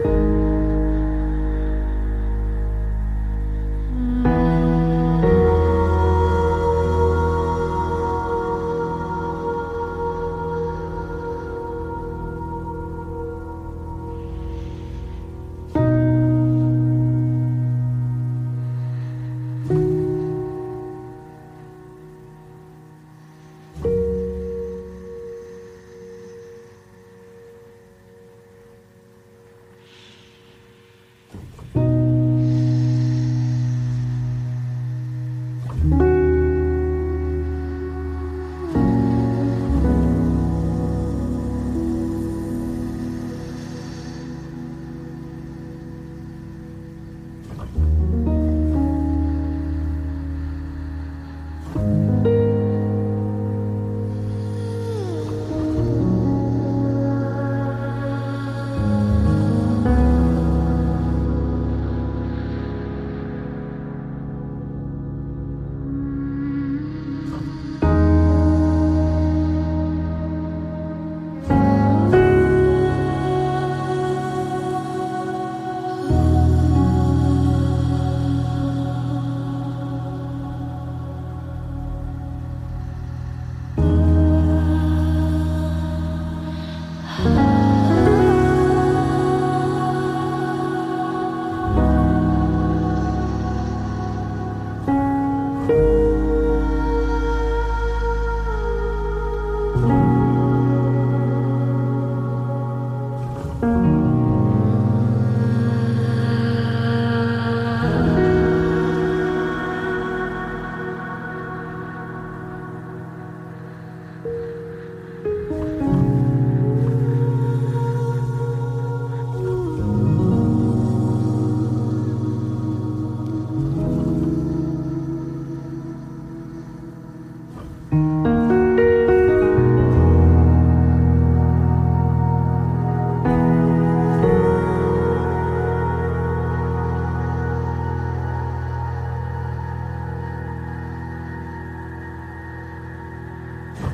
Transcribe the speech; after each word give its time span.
Yeah. 0.00 0.63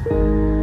Música 0.04 0.59